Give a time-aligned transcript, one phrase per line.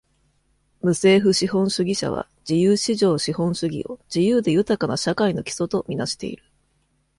[0.81, 6.43] 無政府資本主義者は、自由市場資本主義を自由で豊かな社会の基礎とみなしている。